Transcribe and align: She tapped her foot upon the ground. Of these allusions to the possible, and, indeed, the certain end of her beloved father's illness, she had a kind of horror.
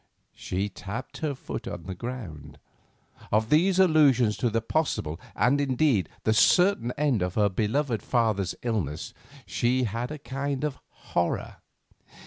She 0.33 0.67
tapped 0.67 1.17
her 1.19 1.35
foot 1.35 1.67
upon 1.67 1.83
the 1.83 1.93
ground. 1.93 2.57
Of 3.31 3.51
these 3.51 3.77
allusions 3.77 4.35
to 4.37 4.49
the 4.49 4.59
possible, 4.59 5.19
and, 5.35 5.61
indeed, 5.61 6.09
the 6.23 6.33
certain 6.33 6.91
end 6.97 7.21
of 7.21 7.35
her 7.35 7.49
beloved 7.49 8.01
father's 8.01 8.55
illness, 8.63 9.13
she 9.45 9.83
had 9.83 10.09
a 10.09 10.17
kind 10.17 10.63
of 10.63 10.79
horror. 10.89 11.57